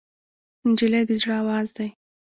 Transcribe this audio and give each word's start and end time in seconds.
نجلۍ 0.67 1.03
د 1.09 1.11
زړه 1.21 1.35
آواز 1.41 1.67
دی. 1.77 1.87